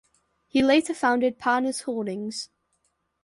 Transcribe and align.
He 0.47 0.63
later 0.63 0.95
founded 0.95 1.37
Parnas 1.37 1.83
Holdings. 1.83 2.49